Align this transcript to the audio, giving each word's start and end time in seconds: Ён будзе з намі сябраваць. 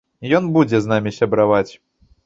Ён 0.37 0.47
будзе 0.55 0.81
з 0.85 0.91
намі 0.93 1.15
сябраваць. 1.21 1.73